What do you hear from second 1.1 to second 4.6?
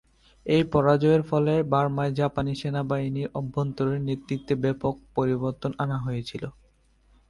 ফলে বার্মায় জাপানি সেনাবাহিনীর অভ্যন্তরে নেতৃত্বে